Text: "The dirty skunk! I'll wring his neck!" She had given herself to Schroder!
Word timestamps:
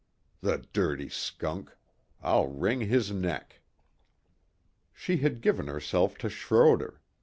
"The 0.39 0.65
dirty 0.73 1.09
skunk! 1.09 1.77
I'll 2.23 2.47
wring 2.47 2.79
his 2.81 3.11
neck!" 3.11 3.61
She 4.93 5.17
had 5.17 5.41
given 5.41 5.67
herself 5.67 6.17
to 6.17 6.27
Schroder! 6.31 7.01